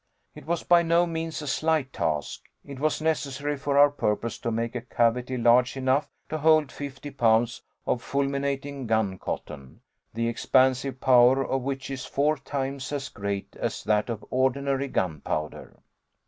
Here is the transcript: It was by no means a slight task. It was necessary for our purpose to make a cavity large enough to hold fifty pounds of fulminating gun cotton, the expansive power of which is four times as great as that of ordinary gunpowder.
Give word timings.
It 0.33 0.47
was 0.47 0.63
by 0.63 0.81
no 0.81 1.05
means 1.05 1.43
a 1.43 1.47
slight 1.47 1.93
task. 1.93 2.41
It 2.65 2.79
was 2.79 3.01
necessary 3.03 3.55
for 3.55 3.77
our 3.77 3.91
purpose 3.91 4.39
to 4.39 4.49
make 4.49 4.73
a 4.73 4.81
cavity 4.81 5.37
large 5.37 5.77
enough 5.77 6.09
to 6.29 6.39
hold 6.39 6.71
fifty 6.71 7.11
pounds 7.11 7.61
of 7.85 8.01
fulminating 8.01 8.87
gun 8.87 9.19
cotton, 9.19 9.81
the 10.11 10.27
expansive 10.27 10.99
power 10.99 11.45
of 11.45 11.61
which 11.61 11.91
is 11.91 12.03
four 12.07 12.37
times 12.37 12.91
as 12.91 13.09
great 13.09 13.55
as 13.57 13.83
that 13.83 14.09
of 14.09 14.25
ordinary 14.31 14.87
gunpowder. 14.87 15.79